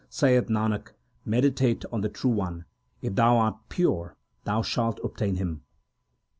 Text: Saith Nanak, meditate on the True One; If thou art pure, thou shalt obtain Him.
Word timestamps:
Saith 0.09 0.47
Nanak, 0.47 0.93
meditate 1.25 1.85
on 1.91 2.01
the 2.01 2.09
True 2.09 2.31
One; 2.31 2.65
If 3.03 3.13
thou 3.13 3.37
art 3.37 3.59
pure, 3.69 4.15
thou 4.45 4.63
shalt 4.63 4.99
obtain 5.03 5.35
Him. 5.35 5.61